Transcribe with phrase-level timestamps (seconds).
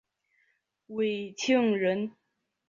[0.87, 2.11] 讳庆仁。